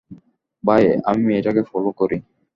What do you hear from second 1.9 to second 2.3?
করি।